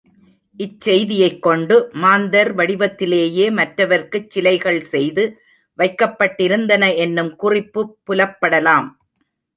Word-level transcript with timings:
இச்செய்தியைக் 0.59 1.39
கொண்டு, 1.39 1.89
மாந்தர் 1.93 2.55
வடிவத்திலேயே 2.55 3.45
மறவர்க்குச் 3.51 4.27
சிலைகள் 4.29 4.81
செய்து 4.85 5.25
வைக்கப்பட்டிருந்தன 5.79 6.95
என்னும் 6.95 7.35
குறிப்பு 7.35 7.83
புலப்படலாம். 8.07 8.89